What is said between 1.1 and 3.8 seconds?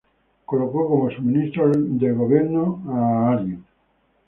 su ministro de Gobierno al Gral.